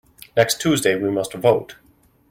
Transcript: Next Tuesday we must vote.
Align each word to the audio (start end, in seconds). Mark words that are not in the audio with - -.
Next 0.35 0.59
Tuesday 0.59 0.95
we 0.95 1.11
must 1.11 1.33
vote. 1.33 1.75